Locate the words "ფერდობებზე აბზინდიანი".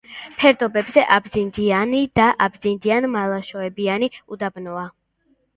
0.43-2.01